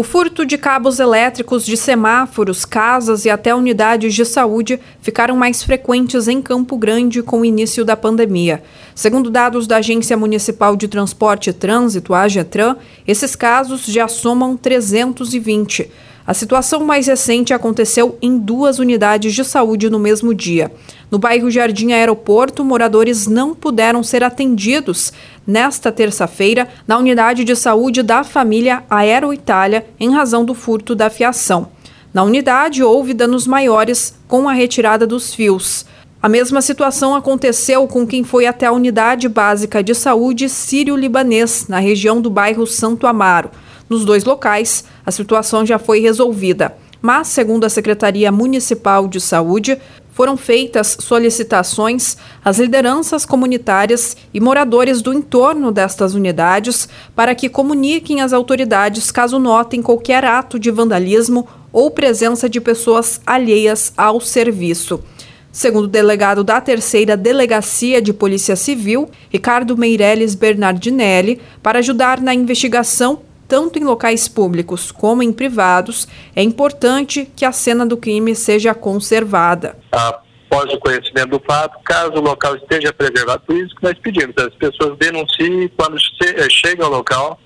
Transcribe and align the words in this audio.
O 0.00 0.02
furto 0.02 0.46
de 0.46 0.56
cabos 0.56 0.98
elétricos 0.98 1.66
de 1.66 1.76
semáforos, 1.76 2.64
casas 2.64 3.26
e 3.26 3.28
até 3.28 3.54
unidades 3.54 4.14
de 4.14 4.24
saúde 4.24 4.80
ficaram 5.02 5.36
mais 5.36 5.62
frequentes 5.62 6.26
em 6.26 6.40
Campo 6.40 6.78
Grande 6.78 7.22
com 7.22 7.42
o 7.42 7.44
início 7.44 7.84
da 7.84 7.94
pandemia. 7.94 8.62
Segundo 8.94 9.30
dados 9.30 9.66
da 9.66 9.76
Agência 9.76 10.16
Municipal 10.16 10.74
de 10.74 10.88
Transporte 10.88 11.50
e 11.50 11.52
Trânsito, 11.52 12.14
a 12.14 12.22
AGETRAN, 12.22 12.78
esses 13.06 13.36
casos 13.36 13.84
já 13.84 14.08
somam 14.08 14.56
320. 14.56 15.90
A 16.30 16.32
situação 16.32 16.84
mais 16.84 17.08
recente 17.08 17.52
aconteceu 17.52 18.16
em 18.22 18.38
duas 18.38 18.78
unidades 18.78 19.34
de 19.34 19.44
saúde 19.44 19.90
no 19.90 19.98
mesmo 19.98 20.32
dia. 20.32 20.70
No 21.10 21.18
bairro 21.18 21.50
Jardim 21.50 21.90
Aeroporto, 21.90 22.64
moradores 22.64 23.26
não 23.26 23.52
puderam 23.52 24.00
ser 24.04 24.22
atendidos 24.22 25.12
nesta 25.44 25.90
terça-feira 25.90 26.68
na 26.86 26.96
unidade 26.98 27.42
de 27.42 27.56
saúde 27.56 28.00
da 28.00 28.22
família 28.22 28.84
Aero 28.88 29.34
Itália 29.34 29.84
em 29.98 30.14
razão 30.14 30.44
do 30.44 30.54
furto 30.54 30.94
da 30.94 31.10
fiação. 31.10 31.66
Na 32.14 32.22
unidade, 32.22 32.80
houve 32.80 33.12
danos 33.12 33.44
maiores 33.44 34.14
com 34.28 34.48
a 34.48 34.52
retirada 34.52 35.08
dos 35.08 35.34
fios. 35.34 35.84
A 36.22 36.28
mesma 36.28 36.62
situação 36.62 37.16
aconteceu 37.16 37.88
com 37.88 38.06
quem 38.06 38.22
foi 38.22 38.46
até 38.46 38.66
a 38.66 38.72
unidade 38.72 39.28
básica 39.28 39.82
de 39.82 39.96
saúde 39.96 40.48
sírio-libanês, 40.48 41.66
na 41.68 41.80
região 41.80 42.20
do 42.20 42.30
bairro 42.30 42.68
Santo 42.68 43.08
Amaro. 43.08 43.50
Nos 43.90 44.04
dois 44.04 44.22
locais, 44.22 44.84
a 45.04 45.10
situação 45.10 45.66
já 45.66 45.76
foi 45.76 45.98
resolvida. 45.98 46.76
Mas, 47.02 47.26
segundo 47.26 47.64
a 47.64 47.68
Secretaria 47.68 48.30
Municipal 48.30 49.08
de 49.08 49.20
Saúde, 49.20 49.76
foram 50.12 50.36
feitas 50.36 50.96
solicitações 51.00 52.16
às 52.44 52.58
lideranças 52.58 53.26
comunitárias 53.26 54.16
e 54.32 54.40
moradores 54.40 55.02
do 55.02 55.12
entorno 55.12 55.72
destas 55.72 56.14
unidades 56.14 56.88
para 57.16 57.34
que 57.34 57.48
comuniquem 57.48 58.20
às 58.20 58.32
autoridades 58.32 59.10
caso 59.10 59.40
notem 59.40 59.82
qualquer 59.82 60.24
ato 60.24 60.56
de 60.56 60.70
vandalismo 60.70 61.48
ou 61.72 61.90
presença 61.90 62.48
de 62.48 62.60
pessoas 62.60 63.20
alheias 63.26 63.92
ao 63.96 64.20
serviço. 64.20 65.02
Segundo 65.50 65.86
o 65.86 65.88
delegado 65.88 66.44
da 66.44 66.60
terceira 66.60 67.16
Delegacia 67.16 68.00
de 68.00 68.12
Polícia 68.12 68.54
Civil, 68.54 69.10
Ricardo 69.30 69.76
Meirelles 69.76 70.36
Bernardinelli, 70.36 71.40
para 71.60 71.80
ajudar 71.80 72.20
na 72.20 72.32
investigação 72.32 73.22
tanto 73.50 73.80
em 73.80 73.82
locais 73.82 74.28
públicos 74.28 74.92
como 74.92 75.24
em 75.24 75.32
privados, 75.32 76.06
é 76.36 76.42
importante 76.42 77.28
que 77.34 77.44
a 77.44 77.50
cena 77.50 77.84
do 77.84 77.96
crime 77.96 78.32
seja 78.36 78.72
conservada. 78.72 79.76
Após 79.90 80.72
o 80.72 80.78
conhecimento 80.78 81.30
do 81.30 81.42
fato, 81.44 81.76
caso 81.84 82.12
o 82.12 82.20
local 82.20 82.54
esteja 82.54 82.92
preservado, 82.92 83.42
por 83.44 83.56
isso 83.56 83.74
que 83.74 83.82
nós 83.82 83.98
pedimos, 83.98 84.36
as 84.38 84.54
pessoas 84.54 84.96
denunciem 84.98 85.68
quando 85.76 85.96
eh, 85.96 86.48
chegam 86.48 86.86
ao 86.86 86.92
local, 86.92 87.40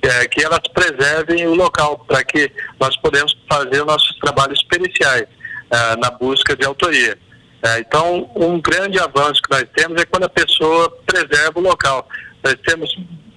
é, 0.00 0.26
que 0.28 0.42
elas 0.42 0.60
preservem 0.72 1.46
o 1.46 1.54
local, 1.54 1.98
para 2.08 2.24
que 2.24 2.50
nós 2.80 2.96
podemos 2.96 3.36
fazer 3.46 3.84
nossos 3.84 4.16
trabalhos 4.18 4.62
periciais 4.62 5.26
é, 5.70 5.96
na 5.96 6.10
busca 6.10 6.56
de 6.56 6.64
autoria. 6.64 7.18
É, 7.62 7.80
então, 7.80 8.30
um 8.34 8.58
grande 8.58 8.98
avanço 8.98 9.42
que 9.42 9.50
nós 9.50 9.64
temos 9.76 10.00
é 10.00 10.06
quando 10.06 10.24
a 10.24 10.28
pessoa 10.30 10.90
preserva 11.04 11.58
o 11.58 11.62
local. 11.62 12.08
Nós 12.42 12.54
temos 12.66 12.90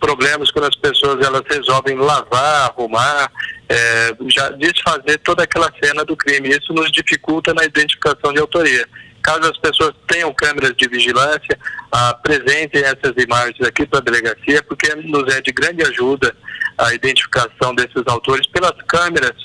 problemas 0.04 0.52
quando 0.52 0.66
as 0.66 0.76
pessoas 0.76 1.26
elas 1.26 1.44
resolvem 1.50 1.96
lavar, 1.96 2.70
arrumar, 2.70 3.32
é, 3.70 4.14
já 4.28 4.50
desfazer 4.50 5.18
toda 5.24 5.44
aquela 5.44 5.72
cena 5.82 6.04
do 6.04 6.18
crime. 6.18 6.50
Isso 6.50 6.74
nos 6.74 6.92
dificulta 6.92 7.54
na 7.54 7.64
identificação 7.64 8.34
de 8.34 8.40
autoria. 8.42 8.86
Caso 9.22 9.50
as 9.50 9.58
pessoas 9.60 9.94
tenham 10.06 10.34
câmeras 10.34 10.74
de 10.76 10.90
vigilância, 10.90 11.58
apresentem 11.90 12.84
essas 12.84 13.14
imagens 13.18 13.62
aqui 13.62 13.86
para 13.86 14.00
a 14.00 14.02
delegacia, 14.02 14.62
porque 14.64 14.94
nos 14.96 15.34
é 15.34 15.40
de 15.40 15.54
grande 15.54 15.82
ajuda 15.84 16.36
a 16.78 16.94
identificação 16.94 17.74
desses 17.74 18.04
autores 18.06 18.46
pelas 18.48 18.76
câmeras 18.86 19.36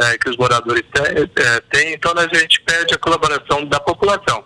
é, 0.00 0.18
que 0.18 0.28
os 0.30 0.36
moradores 0.36 0.82
é, 0.96 1.60
têm. 1.70 1.94
Então, 1.94 2.12
a 2.16 2.34
gente 2.34 2.60
pede 2.62 2.92
a 2.92 2.98
colaboração 2.98 3.64
da 3.66 3.78
população, 3.78 4.42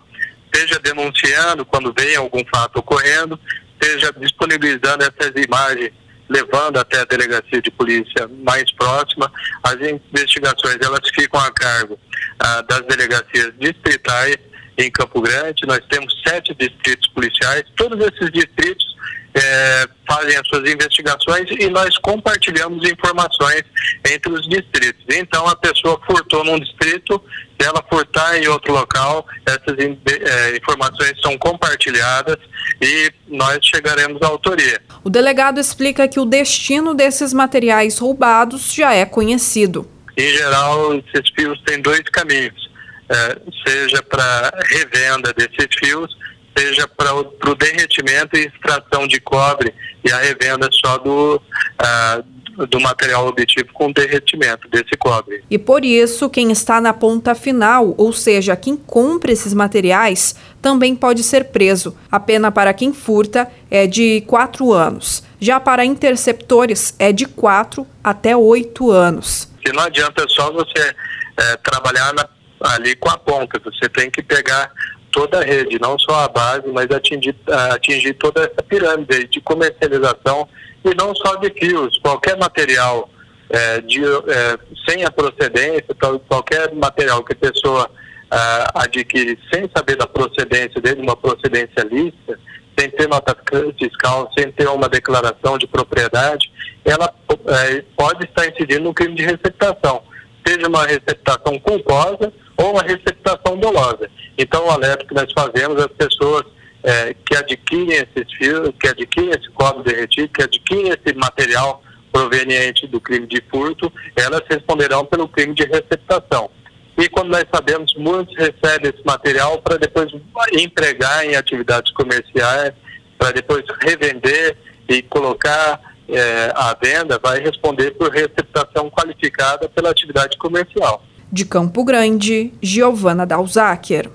seja 0.53 0.79
denunciando 0.79 1.65
quando 1.65 1.91
vem 1.97 2.15
algum 2.15 2.45
fato 2.53 2.77
ocorrendo, 2.77 3.39
esteja 3.83 4.13
disponibilizando 4.17 5.03
essas 5.03 5.31
imagens, 5.43 5.91
levando 6.29 6.77
até 6.77 7.01
a 7.01 7.05
delegacia 7.05 7.61
de 7.61 7.69
polícia 7.71 8.29
mais 8.43 8.71
próxima. 8.71 9.31
As 9.63 9.75
investigações 9.75 10.77
elas 10.81 11.07
ficam 11.13 11.39
a 11.39 11.51
cargo 11.51 11.99
ah, 12.39 12.61
das 12.61 12.81
delegacias 12.83 13.51
distritais 13.59 14.37
em 14.77 14.89
Campo 14.89 15.21
Grande. 15.21 15.67
Nós 15.67 15.81
temos 15.89 16.13
sete 16.25 16.55
distritos 16.55 17.07
policiais. 17.09 17.63
Todos 17.75 17.99
esses 17.99 18.31
distritos 18.31 18.93
é, 19.35 19.87
fazem 20.07 20.37
as 20.37 20.47
suas 20.47 20.69
investigações 20.69 21.49
e 21.59 21.69
nós 21.69 21.97
compartilhamos 21.97 22.87
informações 22.87 23.63
entre 24.09 24.31
os 24.31 24.47
distritos. 24.47 25.03
Então, 25.09 25.47
a 25.47 25.55
pessoa 25.55 25.99
furtou 26.05 26.43
num 26.43 26.59
distrito, 26.59 27.21
se 27.59 27.67
ela 27.67 27.83
furtar 27.89 28.35
em 28.37 28.47
outro 28.47 28.73
local, 28.73 29.25
essas 29.45 29.77
é, 29.77 30.57
informações 30.57 31.13
são 31.21 31.37
compartilhadas 31.37 32.37
e 32.81 33.11
nós 33.27 33.59
chegaremos 33.63 34.21
à 34.21 34.27
autoria. 34.27 34.81
O 35.03 35.09
delegado 35.09 35.59
explica 35.59 36.07
que 36.07 36.19
o 36.19 36.25
destino 36.25 36.93
desses 36.93 37.33
materiais 37.33 37.97
roubados 37.97 38.73
já 38.73 38.93
é 38.93 39.05
conhecido. 39.05 39.89
Em 40.17 40.29
geral, 40.29 40.95
esses 40.95 41.29
fios 41.35 41.59
têm 41.63 41.81
dois 41.81 42.03
caminhos, 42.11 42.69
é, 43.09 43.37
seja 43.65 44.01
para 44.03 44.51
revenda 44.69 45.33
desses 45.33 45.67
fios 45.79 46.13
seja 46.55 46.87
para 46.87 47.13
o 47.15 47.55
derretimento 47.55 48.37
e 48.37 48.45
extração 48.45 49.07
de 49.07 49.19
cobre 49.19 49.73
e 50.03 50.11
a 50.11 50.17
revenda 50.17 50.69
só 50.71 50.97
do, 50.97 51.35
uh, 51.37 52.23
do 52.69 52.79
material 52.79 53.27
obtido 53.27 53.71
com 53.73 53.91
derretimento 53.91 54.67
desse 54.69 54.95
cobre. 54.97 55.43
E 55.49 55.57
por 55.57 55.83
isso, 55.83 56.29
quem 56.29 56.51
está 56.51 56.79
na 56.79 56.93
ponta 56.93 57.33
final, 57.33 57.95
ou 57.97 58.13
seja, 58.13 58.55
quem 58.55 58.77
compra 58.77 59.31
esses 59.31 59.53
materiais, 59.53 60.35
também 60.61 60.95
pode 60.95 61.23
ser 61.23 61.45
preso. 61.45 61.97
A 62.11 62.19
pena 62.19 62.51
para 62.51 62.73
quem 62.73 62.93
furta 62.93 63.49
é 63.69 63.87
de 63.87 64.21
quatro 64.21 64.71
anos. 64.71 65.23
Já 65.39 65.59
para 65.59 65.83
interceptores 65.83 66.95
é 66.99 67.11
de 67.11 67.25
quatro 67.25 67.85
até 68.03 68.35
oito 68.35 68.91
anos. 68.91 69.51
E 69.65 69.71
não 69.71 69.83
adianta 69.83 70.25
só 70.29 70.51
você 70.51 70.95
é, 71.37 71.57
trabalhar 71.57 72.13
na, 72.13 72.27
ali 72.61 72.95
com 72.95 73.09
a 73.09 73.17
ponta, 73.17 73.59
você 73.63 73.89
tem 73.89 74.09
que 74.09 74.21
pegar 74.21 74.71
toda 75.11 75.39
a 75.39 75.43
rede, 75.43 75.79
não 75.79 75.97
só 75.97 76.25
a 76.25 76.27
base, 76.27 76.67
mas 76.67 76.89
atingir, 76.89 77.35
atingir 77.71 78.13
toda 78.13 78.41
essa 78.41 78.63
pirâmide 78.63 79.27
de 79.27 79.39
comercialização 79.41 80.47
e 80.83 80.95
não 80.95 81.15
só 81.15 81.35
de 81.35 81.49
fios, 81.51 81.97
qualquer 81.99 82.37
material 82.37 83.09
é, 83.49 83.81
de, 83.81 84.03
é, 84.03 84.57
sem 84.87 85.05
a 85.05 85.11
procedência, 85.11 85.95
qualquer 86.27 86.73
material 86.73 87.23
que 87.23 87.33
a 87.33 87.51
pessoa 87.51 87.89
é, 88.31 88.67
adquire 88.73 89.37
sem 89.53 89.69
saber 89.75 89.95
da 89.95 90.07
procedência 90.07 90.81
dele, 90.81 91.01
uma 91.01 91.15
procedência 91.15 91.83
lícita, 91.83 92.39
sem 92.77 92.89
ter 92.89 93.07
nota 93.07 93.37
fiscal, 93.77 94.29
sem 94.37 94.51
ter 94.51 94.67
uma 94.67 94.89
declaração 94.89 95.57
de 95.57 95.67
propriedade, 95.67 96.51
ela 96.83 97.13
é, 97.47 97.83
pode 97.95 98.25
estar 98.25 98.47
incidindo 98.47 98.85
no 98.85 98.93
crime 98.93 99.15
de 99.15 99.23
receptação, 99.23 100.01
seja 100.45 100.67
uma 100.67 100.85
receptação 100.85 101.59
culposa 101.59 102.33
ou 102.57 102.71
uma 102.71 102.81
receptação 102.81 103.57
dolosa. 103.57 104.09
Então, 104.37 104.65
o 104.65 104.71
alerta 104.71 105.05
que 105.05 105.13
nós 105.13 105.31
fazemos 105.31 105.81
às 105.81 105.91
pessoas 105.91 106.43
é, 106.83 107.15
que 107.25 107.35
adquirem 107.35 107.95
esses 107.95 108.33
fios, 108.37 108.71
que 108.79 108.87
adquirem 108.89 109.29
esse 109.29 109.49
cobre 109.51 109.83
derretido, 109.83 110.29
que 110.29 110.43
adquirem 110.43 110.89
esse 110.89 111.15
material 111.15 111.81
proveniente 112.11 112.85
do 112.87 113.01
crime 113.01 113.25
de 113.25 113.41
furto, 113.49 113.91
elas 114.15 114.41
responderão 114.49 115.05
pelo 115.05 115.27
crime 115.27 115.55
de 115.55 115.63
receptação. 115.63 116.49
E 116.97 117.09
quando 117.09 117.29
nós 117.29 117.43
sabemos, 117.51 117.93
muitos 117.97 118.35
recebem 118.35 118.91
esse 118.93 119.03
material 119.03 119.59
para 119.61 119.77
depois 119.77 120.11
empregar 120.51 121.25
em 121.25 121.35
atividades 121.35 121.91
comerciais, 121.93 122.73
para 123.17 123.31
depois 123.31 123.63
revender 123.81 124.55
e 124.87 125.01
colocar 125.01 125.79
é, 126.07 126.51
à 126.53 126.77
venda, 126.79 127.19
vai 127.23 127.39
responder 127.39 127.91
por 127.91 128.11
receptação 128.11 128.89
qualificada 128.91 129.67
pela 129.69 129.89
atividade 129.89 130.37
comercial. 130.37 131.03
De 131.31 131.45
Campo 131.45 131.83
Grande, 131.83 132.53
Giovana 132.61 133.25
Dalzaker. 133.25 134.11